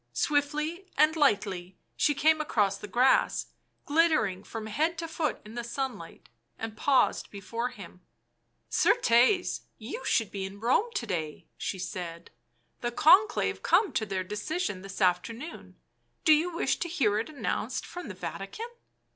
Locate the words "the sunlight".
5.53-6.27